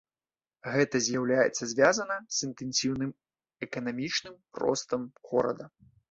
[0.75, 3.11] Гэта з'яўляецца звязана з інтэнсіўным
[3.67, 5.65] эканамічным ростам горада.